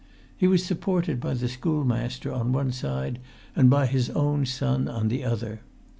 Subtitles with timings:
[0.35, 3.19] He was supported by the schoolmaster on one side
[3.55, 5.61] and by his own son on the other.